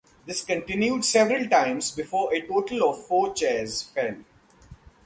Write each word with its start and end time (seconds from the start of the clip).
This 0.25 0.43
continued 0.43 1.05
several 1.05 1.47
times 1.47 1.91
before 1.91 2.33
a 2.33 2.41
total 2.41 2.89
of 2.89 3.05
four 3.05 3.35
chairs 3.35 3.83
fell. 3.83 4.15